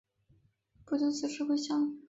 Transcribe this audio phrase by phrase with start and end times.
[0.83, 1.99] 不久辞职归乡。